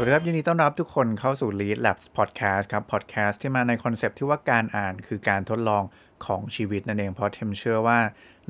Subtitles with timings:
[0.00, 5.82] วัสดีครับ ยินดีต้อนรับทุกคนเข้าสู่ Lead Labs Podcast ครับ Podcast ที่มาในคอนเซปต์ที่ว่าการอ่านคือการทดลอง
[6.26, 7.98] ของชีวิตนั่นเอง เพราะเทมเชื่อว่า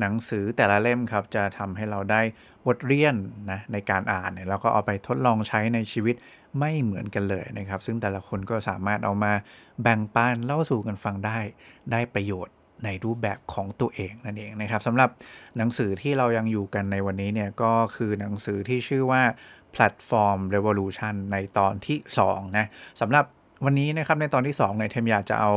[0.00, 2.22] หนังสือแต่ละเล่มครับ จะทำให้เราได้
[2.66, 3.14] บทเรียน
[3.50, 6.14] นะในการอ่านเนี่ยแล้วก็เอาไปทดลองใช้ในชีวิต
[6.58, 9.32] ไม่เหมือนกันเลยนะครับ ซึ่งแต่ละคนก็สามารถเอามา
[9.82, 11.38] แบ่งปันเล่าสู่กันฟังได้
[11.92, 12.54] ได้ประโยชน์
[12.86, 15.10] ในรูปแบบของตัวเองนั่นเองนะครับสำหรับ
[15.56, 19.22] หนังสือที่เรายังอยู่กันในวันนี้เนี่ยก็คือหนังสือที่ชื่อว่า
[19.76, 21.98] Platform Revolution ในตอนที่
[22.28, 22.66] 2 นะ
[23.00, 23.24] สำหรับ
[23.64, 25.52] วันนี้นะครับในตอนที่2เนี่ยเทมอยากจะเอา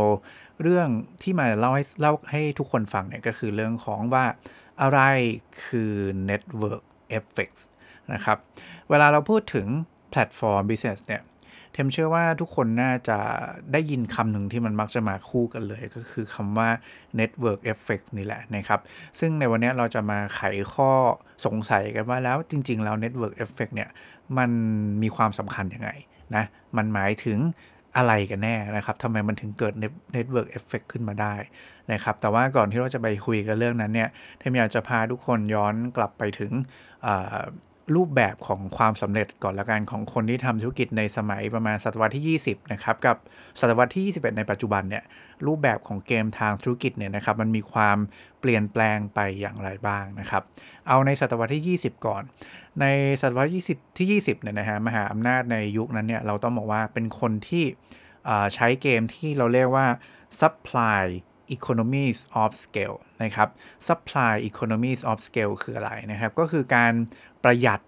[0.62, 0.88] เรื่อง
[1.24, 4.26] ที่มาเล่าให้เล่าให้ทุกคนฟังเนี่ยก็คือเรื่องของว่า
[4.82, 5.00] อะไร
[5.66, 5.94] คือ
[6.30, 6.84] Network
[7.18, 7.64] Effects
[8.14, 8.38] นะครับ
[8.90, 9.68] เวลาเราพูดถึง
[10.12, 11.22] แพลตฟอร์ม business เนี่ย
[11.74, 13.18] เทมเชื่อว่าทุกคนน่าจะ
[13.72, 16.70] ได้ยินคำหนึ่งที่มันมักจะมาคู่กันเลย ก็คือคำว่า
[17.20, 18.80] network effect นี่แหละนะครับ
[19.20, 20.42] ซึ่งในวันนี้เราจะมาไข
[20.74, 20.92] ข้อ
[21.46, 23.90] สงสัยกันว่าแล้วจริง ๆ แล้ว network effect เนี่ย
[24.38, 24.50] มัน
[25.02, 25.90] มีความสำคัญยังไง
[26.36, 26.44] นะ
[26.78, 27.40] มันหมายถึง
[27.98, 29.74] อะไรกันแน่นะครับทำไมมันถึงเกิด
[30.16, 31.36] network effect ขึ้นมาได้
[31.92, 36.52] นะครับ แต่ว่าก่อนที่เราจะไปคุยกันเรื่องนั้นเนี่ยเทมอยากจะพาทุกคนย้อนกลับไปถึง
[37.96, 43.18] รูปแบบของความสำเร็จก่อนละกันของคนที่ทำธุรกิจในสมัยประมาณศตวรรษที่ 20 นะครับกับ
[43.60, 45.04] ศตวรรษที่ 21 ในปัจจุบันเนี่ย
[45.48, 47.98] รูปแบบของเกมทางธุรกิจเนี่ยนะครับมันมีความ
[48.40, 50.44] เปลี่ยนแปลงไปอย่างไรบ้างนะครับ
[50.88, 52.24] เอาในศตวรรษที่ 20 ก่อน
[52.82, 52.86] ใน
[53.22, 57.66] ศตวรรษที่20ที่20เนี่ยนะฮะมหาอำนาจในยุคนั้นเนี่ยเราต้องบอกว่าเป็นคนที่
[58.56, 59.88] ใช้เกมที่เราเรียกว่า
[60.42, 61.04] supply
[61.56, 63.50] economies of scale นะครับ
[63.88, 66.94] supply economies of scale คืออะไรนะครับ ก็คือการ
[67.44, 67.80] ประหยัด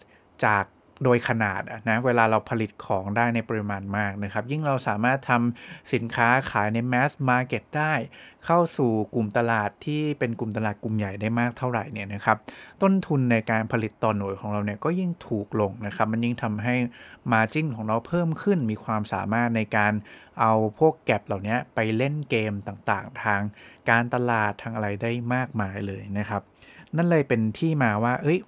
[0.45, 0.63] จาก
[1.03, 7.93] โดยขนาดนะเวลาเราผลิตของได้ในปริมาณมากนะครับ ยิ่งเราสามารถทำสินค้าขายใน mass market ได้
[8.45, 12.37] เข้าสู่กลุ่มตลาดที่เป็นกลุ่มตลาดกลุ่มใหญ่ได้มากเท่าไหร่เนี่ยนะครับ
[12.81, 16.75] ต้นทุนในการผลิตต่อหน่วยของเราเนี่ยก็ยิ่งถูกลงนะครับ มันยิ่งทำให้
[17.31, 19.93] margin ของเราเพิ่มขึ้นมีความสามารถในการ
[20.39, 23.41] เอาพวกแก็บเหล่านี้ไปเล่นเกมต่างๆ ทาง
[23.89, 26.41] การตลาดทางอะไรได้มากมายเลยนะครับ
[26.95, 28.39] นั่นเลยเป็นที่มาว่าเอ้ย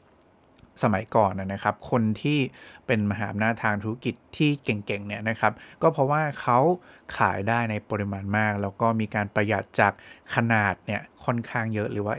[0.83, 2.39] สมัยก่อนนะครับ คนที่
[2.87, 6.59] เป็นมหาอำนาจทางธุรกิจที่เก่งๆเนี่ยนะครับ ก็เพราะว่าเขา
[7.17, 9.93] ขายได้ในปริมาณมาก แล้วก็มีการประหยัดจาก
[10.35, 12.15] ขนาดเนี่ยค่อนข้างเยอะหรือว่า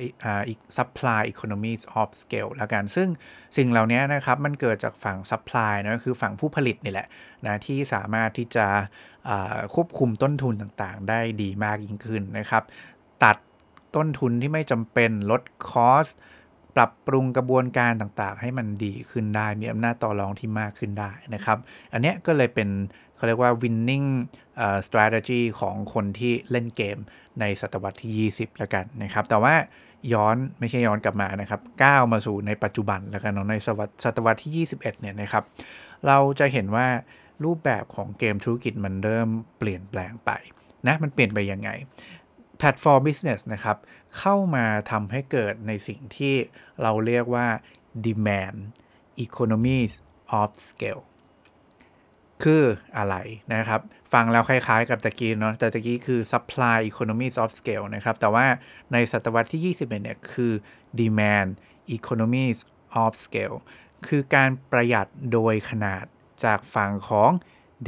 [0.49, 3.09] อีก supply economies of scale แล้วกัน ซึ่ง
[3.57, 7.09] สิ่งเหล่านี้นะครับ มันเกิดจากฝั่ง supply นะก็คือฝั่งผู้ผลิตนี่แหละ
[7.47, 8.67] นะที่สามารถที่จะ
[9.75, 12.63] ควบคุมต้นทุนต่างๆ ได้ดีมากยิ่งขึ้นนะครับ
[13.25, 13.37] ตัด
[13.97, 16.07] ต้นทุนที่ไม่จำเป็นลดคอส
[16.79, 21.59] ปรับปรุงกระบวนการต่างๆ ให้มันดีขึ้นได้ มีอำนาจต่อรองที่มากขึ้นได้นะครับ
[21.93, 22.69] อันนี้ก็เลยเป็น
[23.17, 24.09] เขาเรียกว่า winning
[24.65, 26.99] uh, strategy ของคนที่เล่นเกม
[27.41, 29.55] ในศตวรรษที่ 20 แล้วกันนะครับ แต่ว่า
[30.13, 33.55] ย้อนไม่ใช่ย้อนกลับมานะครับก้าวมาสู่ในปัจจุบันแล้วกันเนาะใน
[34.05, 35.45] ศตวรรษที่ 21 เนี่ยนะครับ
[36.07, 36.87] เราจะเห็นว่า
[37.45, 39.29] รูปแบบของเกมธุรกิจมันเริ่ม
[39.59, 40.31] เปลี่ยนแปลงไป
[40.87, 41.71] นะมันเปลี่ยนไปยังไง
[42.59, 43.77] platform business นะครับ
[44.19, 46.35] เข้ามาทำให้เกิดในสิ่งที่
[46.83, 47.47] เราเรียกว่า
[48.07, 48.59] demand
[49.25, 49.93] economies
[50.41, 51.03] of scale
[52.43, 52.65] คือ
[52.97, 53.17] อะไร
[53.55, 53.81] นะครับ
[54.13, 58.47] ฟังแล้วคล้ายๆกับตะกี้เนาะแต่ตะกี้คือ supply economies of scale นะครับ แต่ว่า
[58.93, 60.53] ในศตวรรษที่ 21 เนี่ยคือ
[61.01, 61.51] demand
[61.97, 62.59] economies
[63.03, 63.57] of scale
[64.07, 66.05] คือการประหยัดโดยขนาด
[66.45, 67.31] จากฝั่งของ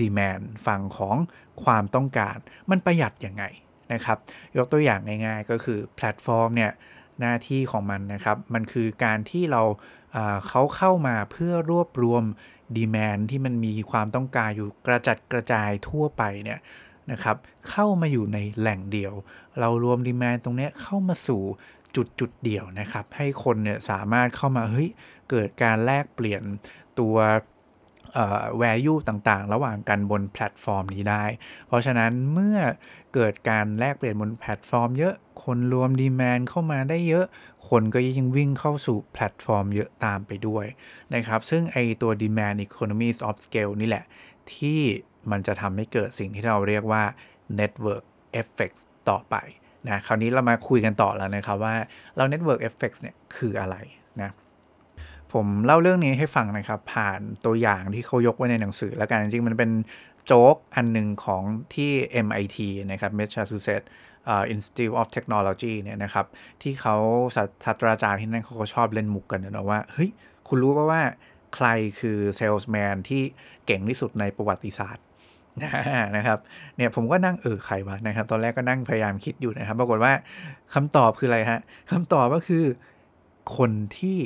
[0.01, 1.17] demand ฝั่งของ
[1.65, 2.37] ความต้องการ
[2.71, 3.45] มันประหยัดยังไง
[3.93, 4.19] นะครับ
[4.57, 6.73] ยกตัวอย่างง่ายๆ ก็คือแพลตฟอร์มเนี่ย
[7.21, 9.63] หน้าที่ของมันนะครับ มันคือการที่เรา
[10.49, 12.25] เขาเข้ามาเพื่อรวบรวม
[12.77, 16.61] ดีแมนที่มันมีความต้องการอยู่กระจัดกระจายทั่วไปเนี่ย
[17.13, 17.37] นะครับ
[17.71, 19.13] เข้ามาอยู่ในแหล่งเดียว
[19.61, 21.43] เรารวมดีแมนตรงนี้เข้ามาสู่
[21.97, 24.91] จุดจุดเดียวนะครับ ให้คนเนี่ยสามารถเข้ามาเฮ้ย
[25.31, 26.43] เกิดการแลกเปลี่ยน
[26.99, 27.17] ตัว
[28.63, 31.25] value ต่างๆ ระหว่างกันบนแพลตฟอร์มนี้ได้
[31.67, 32.59] เพราะฉะนั้นเมื่อ
[33.15, 35.15] เกิดการแลกเปลี่ยนบนแพลตฟอร์มเยอะ
[35.45, 37.27] คนรวม demand เข้ามาได้เยอะ
[37.69, 40.67] คนก็ยิ่งวิ่งเข้าสู่แพลตฟอร์มเยอะตามไปด้วย
[41.15, 44.05] นะครับ ซึ่งไอตัว demand economies of scale นี่แหละ
[44.55, 44.81] ที่
[45.31, 47.03] มันจะทำให้เกิดสิ่งที่เราเรียกว่า
[47.59, 48.05] network
[48.41, 49.37] effects ต่อไป
[49.89, 51.75] นะ คราวนี้เรามาคุยกันต่อแล้วนะครับว่า
[52.17, 53.77] เรา network effects เนี่ยคืออะไร
[54.23, 54.31] นะ
[55.33, 59.71] ผมเล่าเรื่องนี้ให้ฟังนะครับ ผ่านตัวอย่างที่เขายกไว้ในหนังสือ แล้วกันจริงๆ มันเป็น
[60.27, 61.43] โจ๊กอันหนึ่งของ
[61.75, 61.91] ที่
[62.27, 62.59] MIT
[62.93, 63.89] นะครับ Massachusetts
[64.55, 66.27] Institute of Technology เนี่ยนะครับ
[66.63, 66.97] ที่เขา
[67.65, 70.11] ศาสตราจารย์ที่นั่นเขาก็ชอบเล่นมุกกันนะว่า เฮ้ย
[70.49, 71.03] คุณรู้ป่าว่า
[71.55, 71.67] ใคร
[72.01, 73.23] คือเซลส์แมนที่
[73.67, 75.05] เก่งที่สุดในประวัติศาสตร์
[76.17, 76.39] นะครับ
[76.77, 80.13] เนี่ยผมก็นั่งเออใครวะนะครับ ตอนแรกก็นั่งพยายามคิดอยู่นะครับ ปรากฏว่า
[80.75, 81.61] คำตอบคืออะไรฮะ
[81.93, 82.65] คำตอบก็คือ
[83.57, 84.19] คนที่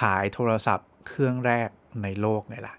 [0.14, 1.68] ายโทรศัพท์เครื่องแรก
[2.02, 2.74] ในโลกไงล่ะ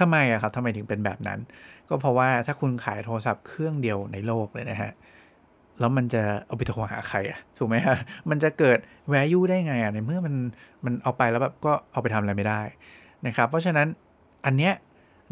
[0.00, 1.40] ทำไมอะครับทำไมถึงเป็นแบบนั้น
[1.88, 4.92] ก็เพราะว่าถ้าคุณขายโทรศัพท์เครื่องเดียวในโลกเลยนะฮะ
[5.80, 7.96] แล้วมันจะเอาไปโทรหาใครอะถูกไหมฮะ
[8.30, 8.78] มันจะเกิด
[9.12, 10.34] value ได้ไงอะในเมื่อมัน
[10.84, 12.62] มันเอาไปแล้วแบบก็เอาไปทำอะไรไม่ได้
[13.26, 13.88] นะครับเพราะฉะนั้น
[14.46, 14.74] อันเนี้ย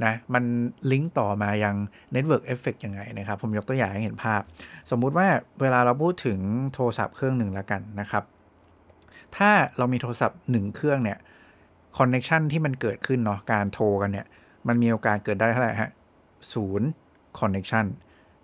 [0.04, 0.44] นะมัน
[0.92, 1.74] ลิงก์ต่อมายัง
[2.14, 4.40] Network Effect ยังไงนะครับ ผมยกตัวอย่างให้เห็นภาพ
[4.90, 5.26] สมมุติว่า
[5.60, 6.38] เวลาเราพูดถึง
[6.74, 8.24] โทรศัพท์เครื่องหนึ่งแล้วกันนะครับ
[9.36, 11.18] ถ้าเรามีโทรศัพท์หนึ่งเครื่องเนี่ย
[11.98, 14.26] connection ที่มันเกิดขึ้นเนาะการโทรกันเนี่ย
[14.66, 15.90] มันมีโอกาสเกิดได้เท่าไหร่ฮะ
[16.52, 16.88] ศูนย์
[17.38, 17.86] connection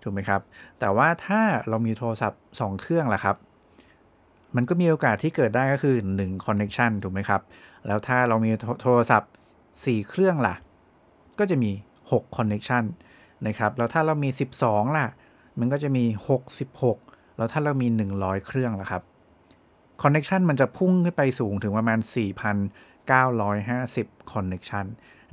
[0.03, 0.41] ถูกไหมครับ
[0.79, 3.37] แต่ว่าถ้าเรามีโทรศัพท์ 2 เครื่องล่ะครับ
[4.55, 7.41] มันก็มีโอกาสที่เกิดได้ก็คือ1 connection ถูกไหมครับ
[7.87, 8.51] แล้วถ้าเรามี
[8.83, 9.31] โทรศัพท์
[9.69, 10.55] 4 เครื่องล่ะ
[11.39, 11.71] ก็จะมี
[12.01, 12.83] 6 connection
[13.47, 14.29] นะครับ แล้วถ้าเรามี
[14.61, 15.07] 12 ล่ะ
[15.59, 16.03] มันก็จะมี
[16.71, 19.03] 66 แล้วถ้าเรามี 100 เครื่องล่ะครับ
[20.03, 21.99] connection มันจะพุ่งขึ้นไปสูงถึงประมาณ
[23.15, 24.85] 4,950 connection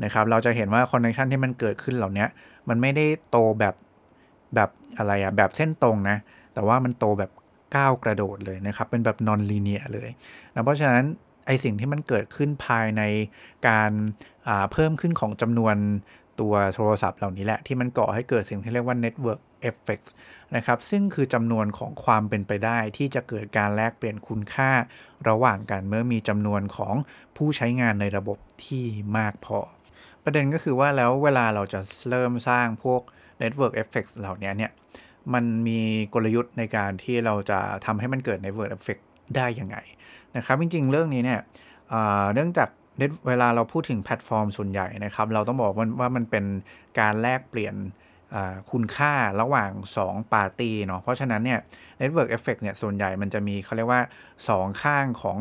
[0.04, 2.26] นะครับ เราจะเห็นว่า connection ที่มันเกิดขึ้นเหล่านี้
[2.68, 3.74] มันไม่ได้โตแบบ
[4.54, 6.16] แบบอะไรอะแบบเส้นตรงนะ
[6.54, 7.30] แต่ว่ามันโตแบบ
[7.76, 10.10] ก้าวกระโดดเลยนะครับ เป็นแบบนอนลีเนียเลย
[10.54, 11.04] นะเพราะฉะนั้น
[11.46, 13.02] ไอสิ่งที่มันเกิดขึ้นภายใน
[13.68, 13.90] การ
[14.72, 15.76] เพิ่มขึ้นของจำนวน
[16.40, 19.40] ตัวโทรศัพท์เหล่านี้แหละ ที่มันก่อให้เกิดสิ่งที่เรียกว่า network
[19.70, 20.10] effects
[20.56, 24.70] นะครับซึ่งคือจำนวนของความเป็นไปได้ที่จะเกิดการแลกเปลี่ยนคุณค่า
[25.28, 26.94] ระหว่างกันเมื่อมีจำนวนของ
[27.36, 28.84] ผู้ใช้งานในระบบที่
[29.18, 29.58] มากพอ
[30.24, 31.80] ประเด็นก็คือว่าแล้วเวลาเราจะ
[32.10, 33.02] เริ่มสร้างพวก
[33.42, 34.72] Network Effects เหล่านี้เนี่ย
[35.34, 35.80] มันมี
[36.14, 39.02] กลยุทธ์ในการที่เราจะทำให้มันเกิด Network Effect
[39.36, 39.76] ได้ยังไง
[40.36, 41.40] นะครับจริงๆ เรื่องนี้เนี่ย
[42.34, 42.68] เนื่องจาก
[43.26, 46.44] เวลาเราพูดถึงแพลตฟอร์มส่วนใหญ่นะครับ เราต้องบอกว่ามันเป็น
[47.00, 47.74] การแลกเปลี่ยน
[48.72, 49.70] คุณค่าระหว่าง
[50.02, 51.60] 2 ปาร์ตี้เนาะเพราะฉะนั้นเนี่ย
[52.00, 54.02] Network Effect เนี่ยส่วนใหญ่มันจะมีเขาเรียกว่า
[54.42, 55.38] 2 ข้างของ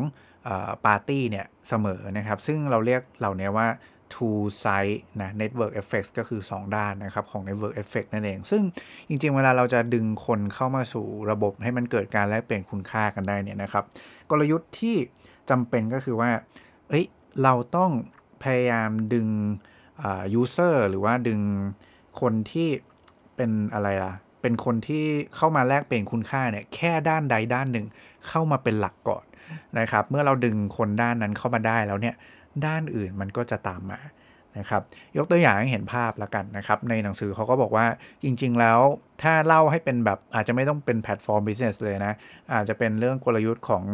[0.86, 3.68] ปาร์ตี้เนี่ยเสมอนะครับ ซึ่งเราเรียกเหล่านี้ว่า
[4.14, 8.62] two side นะ network effects ก็คือ 2 ด้านนะครับ ของ network effect นั่นเอง ซึ่ง
[9.08, 13.84] จริงๆ เวลาเราจะดึงคนเข้ามาสู่ระบบให้มันเกิดการแลกเปลี่ยนคุณค่ากันได้เนี่ยนะครับ
[14.30, 14.96] กลยุทธ์ที่
[15.50, 16.30] จำเป็นก็คือว่า
[16.88, 17.04] เอ้ย
[17.42, 17.90] เราต้อง
[18.42, 19.28] พยายามดึง
[20.40, 21.40] user หรือว่าดึง
[22.20, 22.68] คนที่
[23.36, 25.04] เป็นอะไรล่ะ เป็นคนที่
[25.36, 27.86] เข้ามาแลกเปลี่ยนคุณค่าเนี่ยแค่ด้านใดด้านหนึ่ง
[28.28, 29.24] เข้ามาเป็นหลักก่อน
[29.78, 32.14] นะครับ เมื่อเราดึงคนด้านนั้นเข้ามาได้แล้วเนี่ย
[32.66, 34.00] ด้านอื่นมันก็จะตามมา
[34.58, 34.82] นะครับ
[35.16, 37.86] ยกตัวอย่างให้เห็นภาพแล้วกันนะครับ ในหนังสือเขาก็บอกว่า
[38.22, 38.78] จริง ๆ แล้ว
[39.22, 42.14] ถ้าเล่าให้เป็นแบบอาจจะไม่ต้องเป็น platform business เลยนะ
[42.54, 43.84] อาจจะเป็นเรื่องกลยุทธ์ของ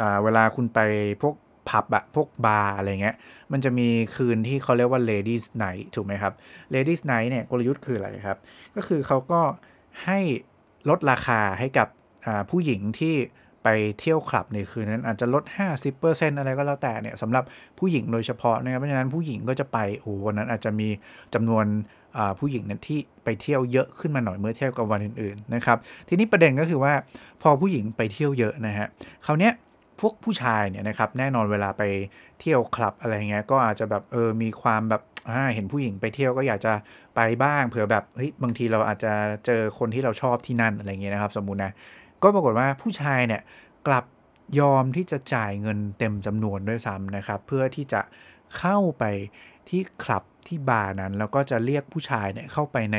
[0.00, 0.78] อเวลาคุณไป
[1.22, 1.34] พวก
[1.68, 3.16] ผับอะพวกบาร์อะไรเงี้ย
[3.52, 6.32] มันจะมีคืนที่เขาเรียกว่า ladies night ถูกไหมครับ
[6.74, 8.38] ladies night เนี่ยกลยุทธ์คืออะไรครับ
[8.76, 9.40] ก็คือเขาก็
[10.04, 10.18] ให้
[10.88, 11.88] ลดราคาให้กับ
[12.50, 13.14] ผู้หญิงที่
[13.64, 13.68] ไป
[14.00, 15.44] เที่ยวคลับในคืนนั้นอาจจะลด
[15.90, 17.44] 50%อะไรก็แล้วแต่เนี่ยสำหรับ
[17.78, 20.88] ผู้หญิงโดยเฉพาะนะครับเพราะฉะนั้นผู้หญิงก็จะไปโอ้วันนั้นอาจจะมี
[21.34, 21.66] จำนวน
[22.38, 25.78] ผู้หญิงเนี่ยที่ไปเที่ยวเยอะขึ้นมาหน่อยเมื่อเทียบกับวันอื่นๆนะครับ
[26.08, 26.92] ทีนี้ประเด็นก็คือว่า
[27.42, 28.86] พอผู้หญิงไปเที่ยวเยอะนะฮะ
[29.26, 29.52] คราวเนี้ย
[30.00, 31.82] พวกผู้ชายเนี่ยนะครับแน่นอนเวลาไป
[32.40, 35.02] เที่ยวคลับอะไรเงี้ยก็อาจจะแบบเออมีความแบบ
[35.54, 36.72] เห็นผู้หญิงไปเที่ยวก็อยากจะ
[37.14, 39.12] ไปบ้างเผื่อแบบเฮ้ยบางทีเราอาจจะ
[39.46, 41.72] เจอคนที่เราชอบที่นั่นอะไรเงี้ยนะครับ สมมุตินะ
[42.22, 43.42] ก็ปรากฏว่าผู้ชายเนี่ย
[43.86, 44.04] กลับ
[44.60, 48.00] ยอมที่จะจ่ายเงินเต็มจำนวนด้วยซ้ำนะครับ เพื่อที่จะ
[48.58, 49.04] เข้าไป
[49.68, 52.98] ที่คลับ ที่บาร์นั้น แล้วก็จะเรียกผู้ชายเนี่ยเข้าไปใน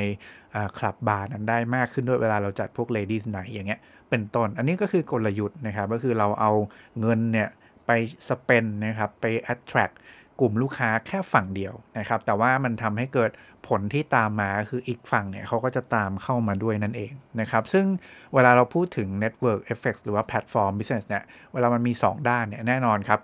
[0.78, 3.80] คลับบาร์นั้นได้มากขึ้นด้วยเวลาเราจัดพวก ladies night อย่างเงี้ย
[4.10, 6.52] เป็นต้น อันนี้ก็คือกลยุทธ์นะครับ ก็คือเราเอา
[7.00, 7.50] เงินเนี่ย
[7.86, 7.92] ไป
[8.30, 9.96] สเปนนะครับไป attract
[10.40, 13.32] กลุ่มลูกค้าแค่ฝั่งเดียวนะครับ แต่ว่ามันทำให้เกิด
[13.68, 17.86] ผลที่ตามมาคืออีกฝั่งเนี่ยเขาก็จะตามเข้ามาด้วยนั่นเองนะครับ ซึ่ง
[18.34, 23.20] เวลาเราพูดถึง network effects หรือว่า platform business เนี่ย เวลามันมี 2 ด้านเนี่ยแน่นอนครับ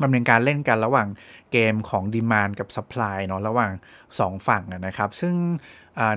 [0.00, 1.08] มันเป็นการเล่นกันระหว่าง
[1.52, 3.72] เกมของ demand กับ supply เนาะระหว่าง
[4.08, 5.34] 2 ฝั่งนะครับ ซึ่ง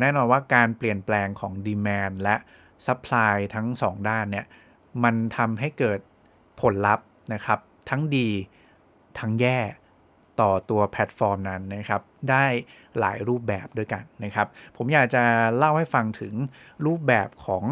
[0.01, 2.35] แน่นอนว่าการเปลี่ยนแปลงของ demand และ
[2.87, 4.45] supply ทั้ง 2 ด้านเนี่ย
[5.03, 5.99] มันทำให้เกิด
[6.61, 7.59] ผลลัพธ์นะครับ
[7.89, 8.29] ทั้งดี
[9.19, 9.59] ทั้งแย่
[10.41, 12.45] ต่อตัวแพลตฟอร์มนั้นนะครับ ได้
[12.99, 14.47] หลายรูปแบบด้วยกันนะครับ
[14.77, 15.23] ผมอยากจะ
[15.57, 16.33] เล่าให้ฟังถึง
[16.85, 17.63] รูปแบบของ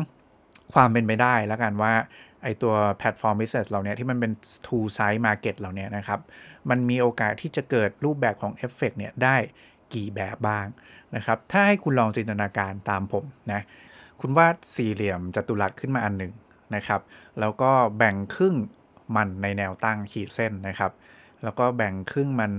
[0.74, 1.94] ความเป็นไปได้แล้วกันว่า
[2.43, 4.31] ไอตัวแพลตฟอร์ม business เราเนี้ยที่มันเป็น
[4.65, 6.19] two side market เราเนี้ยนะครับ
[6.69, 9.36] มันมีโอกาสที่จะเกิดรูปแบบของเอฟเฟกเนี่ยได้
[9.93, 10.65] กี่แบบบ้าง
[11.15, 13.62] นะครับ ถ้าให้คุณลองจินตนาการตามผมนะ
[14.22, 16.34] คุณวาดสี่เหลี่ยมจัตุรัสขึ้นมาอันหนึ่ง
[16.75, 17.01] นะครับ
[17.39, 18.55] แล้วก็แบ่งครึ่ง
[19.15, 20.91] มันในแนวตั้งขีดเส้นนะครับ
[21.43, 22.51] แล้วก็แบ่งครึ่งมัน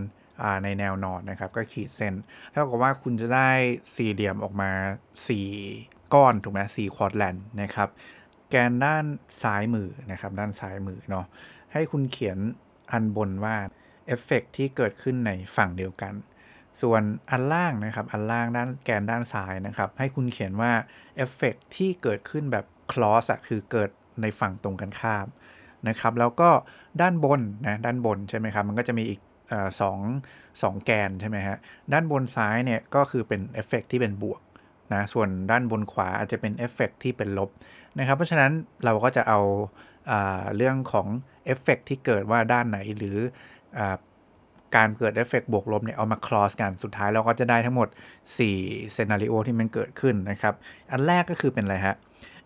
[0.64, 2.14] ในแนวนอนนะครับ ก็ขีดเส้น
[2.52, 3.50] เท่ากับว่าคุณจะได้
[3.96, 4.70] สี่เหลี่ยมออกมา
[5.38, 7.88] 4 ก้อนถูกไหมสี่ quadrant นะครับ
[8.50, 9.04] แกนด้าน
[9.42, 11.26] ซ้ายมือนะครับ ด้านซ้ายมือเนาะ
[11.72, 12.38] ให้คุณเขียน
[12.92, 13.56] อันบนว่า
[14.06, 16.14] เอฟเฟกที่เกิดขึ้นในฝั่งเดียวกัน
[16.82, 20.72] ส่วนอันล่างนะครับ อันล่างด้านแกนด้านซ้ายนะครับ ให้คุณเขียนว่า
[21.16, 23.90] เอฟเฟกที่เกิดขึ้นแบบ cross อะคือเกิด
[24.22, 25.26] ในฝั่งตรงกันข้าม
[25.88, 26.50] นะครับ แล้วก็
[27.00, 29.20] ด้านบนนะด้านบนใช่ไหมครับ มันก็จะมีอีก
[29.80, 29.98] สอง
[30.62, 31.56] สองแกนใช่ไหมฮะ
[31.92, 34.40] ด้านบนซ้ายเนี่ยก็คือเป็นเอฟเฟกที่เป็นบวก
[34.92, 37.50] นะส่วนด้านบนขวาอาจจะเป็นเอฟเฟกที่เป็นลบ
[37.98, 38.52] นะครับ เพราะฉะนั้น
[38.84, 39.40] เราก็จะเอา
[40.56, 41.06] เรื่องของ
[41.44, 43.16] เอฟเฟกที่เกิดว่าด้านไหนหรือ
[43.78, 43.80] อ
[44.76, 47.88] การเกิดเอฟเฟกบวกลบเนี่ยเอามา cross กันสุดท้ายเราก็จะได้ทั้งหมด
[48.40, 50.54] 4 scenario ที่มันเกิดขึ้นนะครับ
[50.90, 51.96] อันแรกก็คือเป็นอะไรฮะ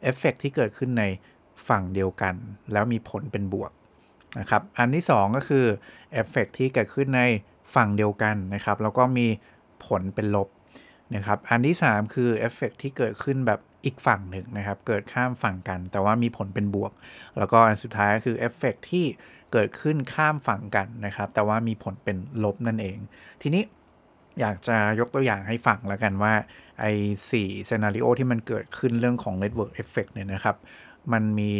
[0.02, 1.04] เอฟเฟกที่เกิดขึ้นใน
[1.68, 2.34] ฝั่งเดียวกัน
[2.72, 3.72] แล้วมีผลเป็นบวก
[4.40, 5.64] นะครับ อันที่ 2 ก็คือ
[6.12, 7.22] เอฟเฟกที่เกิดขึ้นใน
[7.74, 9.26] ฝั่งเดียวกันนะครับ แล้วก็มี
[9.86, 10.48] ผลเป็นลบ
[11.14, 16.92] นะครับ อันที่ 3 คือเอฟเฟกที่เกิดขึ้นแบบอีกฝั่งหนึ่งนะครับ เกิดข้ามฝั่งกัน แต่ว่ามีผลเป็นบวก
[17.38, 19.06] แล้วก็อันสุดท้ายก็คือเอฟเฟกที่
[19.52, 22.98] เกิดขึ้นข้ามฝั่งกันนะครับ แต่ว่ามีผลเป็นลบนั่นเอง
[23.42, 23.62] ทีนี้
[24.40, 26.32] อยากจะยกตัวอย่างให้ฟังแล้วกันว่า
[26.80, 26.92] ไอ้
[27.30, 30.56] สี่ scenario ที่มันเกิดขึ้นเรื่องของ Network Effect เนี่ยนะครับ
[31.12, 31.52] มันมี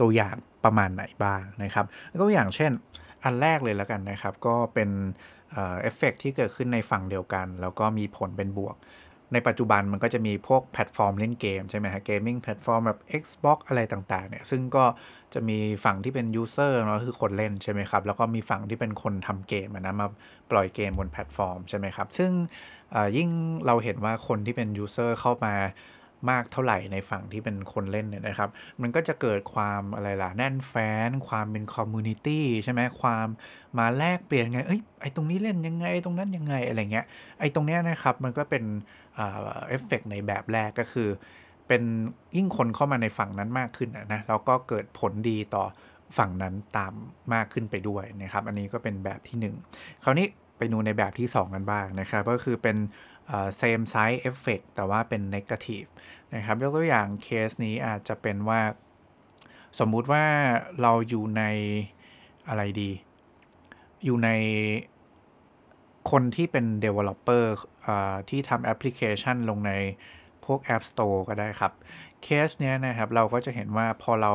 [0.00, 1.86] ตัวอย่างประมาณไหนบ้างนะครับ
[2.22, 2.72] ตัวอย่างเช่น
[3.24, 4.90] อันแรกเลยแล้วกันนะครับ ก็เป็น
[5.54, 8.76] เอฟเฟกที่เกิดขึ้นในฝั่งเดียวกัน แล้วก็มีผลเป็นบวก
[9.32, 14.84] ในปัจจุบันมันก็จะมีพวกแพลตฟอร์มเล่นเกมใช่ไหมฮะ gaming platform แบบ Xbox อะไรต่างๆเนี่ยซึ่งก็
[15.34, 20.08] จะมีฝั่งที่เป็น user เนาะคือคนเล่นใช่ไหมครับ แล้วก็มีฝั่งที่เป็นคนทำเกมนะมา
[20.50, 22.30] ปล่อยเกมบนแพลตฟอร์มใช่ไหมครับ ซึ่ง
[23.16, 23.28] ยิ่ง
[23.66, 25.54] เราเห็นว่าคนที่เป็น user เข้ามา
[26.30, 28.50] มากเท่าไหร่ในฝั่งที่เป็นคนเล่นเนี่ยนะครับ
[28.82, 30.74] มันก็จะเกิดความอะไรล่ะ แน่นแฟ้
[31.08, 33.26] น ความเป็น community ใช่ไหมความ
[33.78, 37.06] มาแลกเปลี่ยนไง เอ้ยไอตรงนี้เล่นยังไงตรงนั้นยังไงอะไรเงี้ย
[37.40, 38.64] ไอตรงเนี้ยนะครับมันก็เป็น
[39.14, 41.08] เอฟเฟกในแบบแรกก็คือ
[41.68, 41.82] เป็น
[42.36, 45.64] ยิ่งคนเข้ามาในฝั่งนั้นมากขึ้นนะแล้วก็เกิดผลดีต่อ
[46.18, 46.92] ฝั่งนั้นตาม
[47.34, 50.26] มากขึ้นไปด้วยนะครับ อันนี้ก็เป็นแบบที่ 1 คราวนี้
[50.58, 52.76] ไปดูในแบบที่ 2 กันบ้างนะครับ ก็คือเป็น
[53.60, 55.88] same size effect แต่ว่าเป็น negative
[56.34, 58.60] นะครับยกตัวอย่างเคสนี้อาจจะเป็นว่า
[59.78, 60.24] สมมุติว่า
[60.82, 61.42] เราอยู่ใน
[62.48, 62.90] อะไรดี
[64.04, 64.30] อยู่ใน
[66.10, 67.44] คนที่เป็น developer
[68.28, 69.72] ที่ทำแอปพลิเคชันลงใน
[70.44, 71.72] พวก App Store ก็ได้ครับ
[72.22, 74.32] เคสเนี้ยนะครับ เราก็จะเห็นว่าพอเรา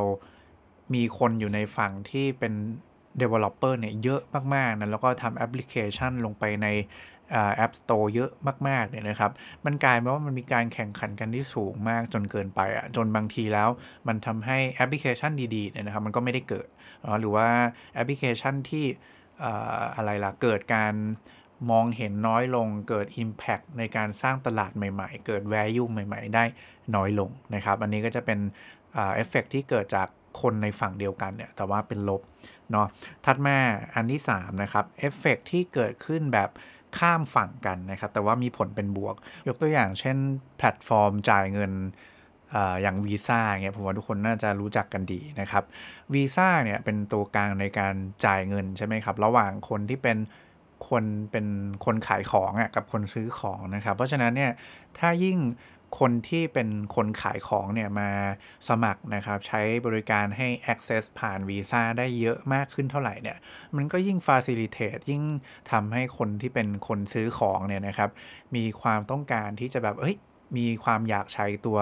[0.93, 2.53] มีคนอยู่ในฝั่งที่เป็น
[3.21, 4.21] developer เนี่ยเยอะ
[4.55, 6.67] มาก ๆนะแล้วก็ทำแอปพลิเคชันลงไปใน
[7.55, 8.31] App Store เยอะ
[8.67, 9.31] มากๆเนี่ยนะครับ
[9.65, 13.69] มันกลายเป็นว่ามันมีการแข่งขันกันที่สูงมากจนเกินไปอะจนบางทีแล้ว
[14.07, 16.67] มันทำให้แอปพลิเคชันดีๆเนี่ยนะครับมันก็ไม่ได้เกิด
[17.19, 17.47] หรือว่า
[17.93, 18.85] แอปพลิเคชันที่
[19.95, 20.93] อะไรล่ะเกิดการ
[21.71, 26.43] มองเห็นน้อยลงเกิด Impact ในการสร้างตลาดใหม่ๆ เกิด Value ใหม่ๆ ได้
[26.95, 28.39] น้อยลงนะครับ อันนี้ก็จะเป็น
[28.93, 30.07] เอฟเฟกที่เกิดจาก
[30.41, 32.21] คนในฝั่งเดียวกันเนี่ย แต่ว่าเป็นลบ
[32.71, 32.87] เนาะ
[33.25, 33.57] ถัดมา
[33.95, 36.49] อันที่ 3 นะครับเอฟเฟกที่เกิดขึ้นแบบ
[36.97, 39.15] ข้ามฝั่งกันนะครับ แต่ว่ามีผลเป็นบวก
[39.47, 40.17] ยกตัวอย่างเช่น
[40.57, 41.71] แพลตฟอร์มจ่ายเงิน
[42.81, 45.63] อย่างวีซ่าเนี่ยผมว่าทุกคนน่าจะรู้จักกันดีนะครับ
[46.13, 47.93] วีซ่าเนี่ยเป็นตัวกลางในการ
[48.25, 50.17] จ่ายเงินใช่ไหมครับ ระหว่างคนที่เป็น
[50.89, 51.45] คนเป็น
[51.85, 54.51] คนขายของอะกับคนซื้อของนะครับ เพราะฉะนั้นเนี่ย
[54.99, 55.37] ถ้ายิ่ง
[55.99, 58.09] คนที่เป็นคนขายของเนี่ยมา
[58.67, 63.37] สมัครนะครับ ใช้บริการให้ access ผ่านวีซ่าได้เยอะมากขึ้นเท่าไหร่เนี่ย
[63.75, 65.23] มันก็ยิ่ง facilitate ยิ่ง
[65.71, 68.09] ทำให้คนที่เป็นคนซื้อของเนี่ยนะครับ
[68.55, 70.15] มีความต้องการที่จะแบบ เอ้ย
[70.57, 71.77] มีความอยากใช้ตัว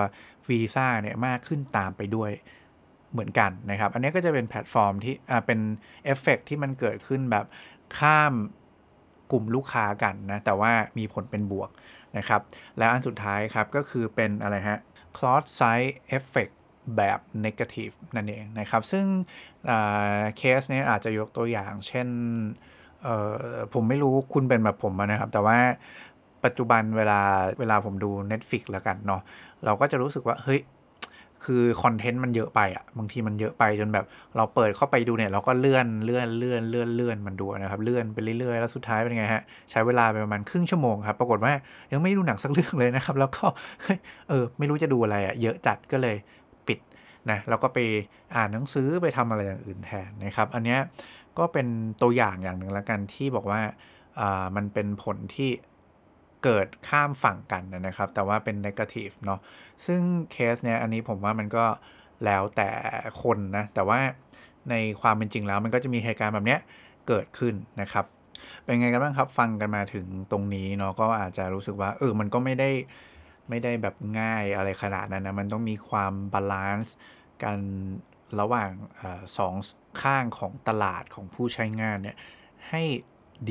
[0.50, 2.32] วีซ่าเนี่ยมากขึ้นตามไปด้วย
[3.12, 5.60] เหมือนกันนะครับ อันนี้ก็จะเป็นแพลตฟอร์มที่อ่าเป็น
[6.06, 7.46] เอฟเฟกที่มันเกิดขึ้นแบบ
[7.98, 8.34] ข้าม
[9.32, 11.70] กลุ่มลูกค้ากันนะ แต่ว่ามีผลเป็นบวก
[12.18, 12.42] นะครับ
[12.78, 14.80] แล้วอันสุดท้ายครับก็คือเป็นอะไรฮะ
[15.18, 16.54] cross site effect
[16.98, 19.06] แบบ negative นั่นเองนะครับ ซึ่ง
[20.38, 22.08] เคสนี้อาจจะยกตัวอย่าง เช่น
[23.74, 25.58] ผมไม่รู้คุณเป็นแบบผมนะครับ แต่ว่า
[26.46, 27.22] ปัจจุบันเวลา
[27.60, 29.22] เวลาผมดู Netflix แล้วกันเนาะ
[29.66, 30.60] เราก็จะรู้สึกว่า เฮ้ย
[31.46, 34.06] คือคอนเทนต์มันเยอะไปอะ่ะบางทีมันเยอะไปจนแบบ
[34.38, 41.54] เราเปิดเข้าไปดูเนี่ย เราก็เลื่อนเลื่อนเลื่อนเลื่อนเลื่อนมันดูนะครับ เลื่อนไปเรื่อยๆแล้วสุดท้ายเป็นไงฮะ ใช้เวลาไปประมาณครึ่งชั่วโมงครับ ปรากฏว่า
[41.92, 43.46] ยังไม่ดูหนังสักเรื่องเลยนะครับ แล้วก็
[44.30, 46.16] เออ ไม่รู้จะดูอะไรอะ่ะเยอะจัดก็เลย
[46.68, 46.80] ปิด
[47.30, 47.80] นะแล้วก็ไป
[48.36, 50.80] อ่านหนังสือไปทำอะไรอย่างอื่นแทนนะครับ อันเนี้ย
[51.38, 51.68] ก็เป็น
[52.02, 53.62] ตัวอย่างอย่างหนึ่งละกันที่บอกว่า
[54.20, 55.50] อ่ามันเป็นผลที่
[56.44, 59.40] เกิดข้ามฝั่งกันนะครับ แต่ว่าเป็น negative เนาะ
[59.86, 60.02] ซึ่ง
[60.32, 61.66] เคสเนี้ยอันนี้ผมว่ามันก็
[62.26, 62.70] แล้วแต่
[63.24, 64.00] คนนะ แต่ว่า
[64.70, 66.60] ในความเป็นจริงแล้วมันก็จะมีเหตุการณ์แบบเนี้ย
[67.08, 68.06] เกิดขึ้นนะครับ
[68.64, 72.70] เป็นไงกันบ้างครับฟังกันมาถึงตรงนี้เนาะก็อาจจะรู้สึกว่าเออมันก็ไม่ได้
[73.50, 76.96] ไม่ได้แบบง่ายอะไรขนาดนั้นนะ มันต้องมีความ balance
[77.44, 77.60] กัน
[78.40, 79.02] ระหว่างอ
[79.38, 79.54] สอง
[80.02, 82.18] ข้างของตลาดของผู้ใช้งานเนี่ย
[82.70, 82.84] ให้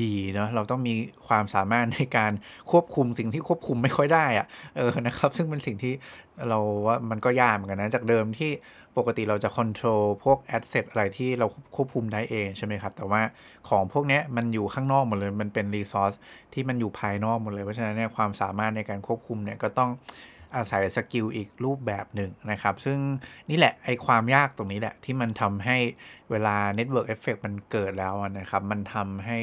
[0.01, 0.93] ดีเนาะเราต้องมี
[1.27, 2.31] ความสามารถในการ
[2.71, 5.93] ควบคุมสิ่งที่ควบคุมไม่ค่อยได้อะเออนะครับ ซึ่งเป็นสิ่งที่
[6.49, 8.51] เราว่ามันก็ยากเหมือนกันนะจากเดิมที่
[8.97, 13.21] ปกติเราจะ control พวก asset อะไรที่เราควบคุมได้เองใช่ไหมครับ แต่ว่า
[13.69, 16.13] ของพวกนี้มันอยู่ข้างนอกหมดเลย มันเป็น resource
[16.53, 19.89] ที่มันอยู่ภายนอกหมดเลยเพราะฉะนั้นเนี่ยความสามารถในการควบคุมเนี่ยก็ต้อง
[20.55, 22.99] อาศัย skill อีกรูปแบบหนึ่งนะครับ ซึ่ง
[23.49, 25.77] นี่แหละไอความยากตรงนี้แหละ ที่มันทำให้
[26.31, 29.37] เวลา Network Effect มันเกิดแล้วนะครับ มันทำให้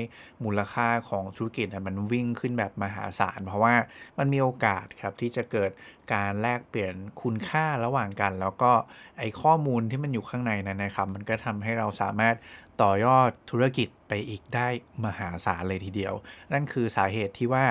[0.45, 3.75] มูลค่าของธุรกิจมันวิ่งขึ้นแบบมหาศาล เพราะว่า
[4.19, 5.71] มันมีโอกาสครับ ที่จะเกิด
[6.15, 8.73] การแลกเปลี่ยนคุณค่าระหว่างกัน แล้วก็
[9.19, 12.35] ไอข้อมูลที่มันอยู่ข้างในนั้นนะครับ มันก็ทำให้เราสามารถ
[12.83, 14.67] ต่อยอดธุรกิจไปอีกได้
[15.05, 16.15] มหาศาลเลยทีเดียว
[16.53, 17.65] นั่นคือสาเหตุที่ว่า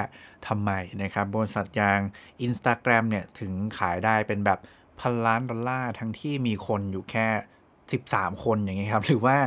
[0.48, 0.72] ทำไม
[1.04, 2.00] นะครับบริษัทยาง
[2.46, 4.60] Instagram เนี่ยถึงขายได้เป็นแบบ
[5.00, 7.28] พันล้านดอลลาร์ทั้งที่มีคนอยู่แค่
[7.84, 9.38] 13 คนอย่างเงี้ยครับ หรือว่า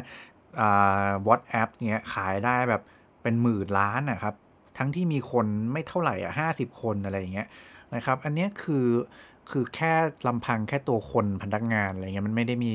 [1.27, 2.83] วอทแอปเนี้ยขายได้แบบ
[3.23, 4.35] เป็นหมื่นล้านนะครับ
[4.79, 7.49] ทั้งที่มีคนไม่เท่าไหร่อะห้าสิบคนอะไรอย่างเงี้ย
[7.95, 8.89] นะครับ อันนี้คือ
[9.51, 9.93] คือแค่
[10.27, 12.75] ลำพังแค่ตัวคนพนักงานอะไรเงี้ยมันไม่ได้มี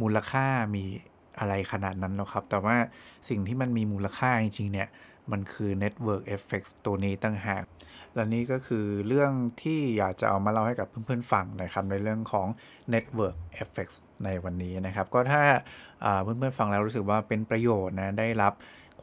[0.00, 0.46] มูลค่า
[0.76, 0.84] มี
[1.40, 2.76] อะไรขนาดนั้นหรอกครับ แต่ว่า
[3.28, 4.88] สิ่งที่มันมีมูลค่าจริงๆเนี่ย
[5.32, 7.64] มันคือ Network Effects ตัวนี้ตั้งหาก
[8.14, 9.32] และนี่ก็คือเรื่อง
[9.62, 12.48] ที่อยากจะเอามาเล่าให้กับเพื่อนๆฟังนะครับ ในเรื่องของ
[12.94, 15.42] Network Effects ในวันนี้นะครับ ก็ถ้า
[16.22, 18.52] เพื่อนๆฟังแล้วรู้สึกว่าเป็นประโยชน์นะได้รับ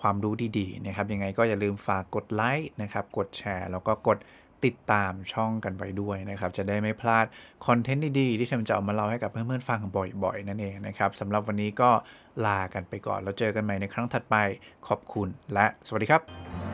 [0.01, 4.17] ความรู้ดีๆนะครับ ยังไงก็อย่าลืมฝากกดไลค์นะครับ กดแชร์ แล้วก็กด
[4.65, 7.25] ติดตามช่องกันไว้ด้วยนะครับ จะได้ไม่พลาด
[7.65, 9.79] คอนเทนต์ดีๆ ที่ทำจะเอามาเล่าให้กับเพื่อนๆฟัง
[10.23, 11.89] บ่อยๆ นั่นเองนะครับสำหรับวันนี้ก็
[12.45, 14.35] ลากันไปก่อน แล้วเจอกันใหม่ในครั้งถัดไป
[14.87, 16.66] ขอบคุณและสวัสดีครับ